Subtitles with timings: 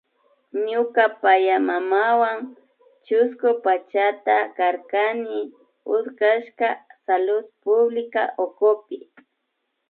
[0.69, 2.39] Ñuka payaymamawan
[3.05, 5.39] chusku pachata karkani
[5.95, 6.67] utkashka
[7.05, 8.97] Salud Pública ukupi